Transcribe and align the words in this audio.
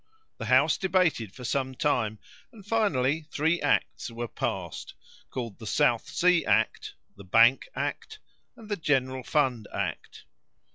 The 0.39 0.45
house 0.47 0.79
debated 0.79 1.31
for 1.31 1.43
some 1.43 1.75
time, 1.75 2.17
and 2.51 2.65
finally 2.65 3.27
three 3.29 3.61
acts 3.61 4.09
were 4.09 4.27
passed, 4.27 4.95
called 5.29 5.59
the 5.59 5.67
South 5.67 6.09
Sea 6.09 6.43
Act, 6.43 6.95
the 7.15 7.23
Bank 7.23 7.69
Act, 7.75 8.17
and 8.57 8.67
the 8.67 8.77
General 8.77 9.23
Fund 9.23 9.67
Act. 9.71 10.23